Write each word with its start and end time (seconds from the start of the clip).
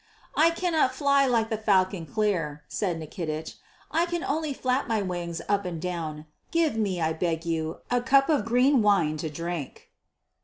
"I 0.35 0.49
cannot 0.49 0.95
fly 0.95 1.27
like 1.27 1.51
the 1.51 1.59
falcon 1.59 2.07
clear," 2.07 2.63
said 2.67 2.97
Nikitich, 2.99 3.57
"I 3.91 4.07
can 4.07 4.23
only 4.23 4.51
flap 4.51 4.87
my 4.87 4.99
wings 5.03 5.43
up 5.47 5.63
and 5.63 5.79
down. 5.79 6.25
Give 6.49 6.75
me, 6.75 6.99
I 6.99 7.13
beg 7.13 7.41
of 7.41 7.45
you, 7.45 7.77
a 7.91 8.01
cup 8.01 8.27
of 8.27 8.43
green 8.43 8.81
wine 8.81 9.17
to 9.17 9.29
drink." 9.29 9.91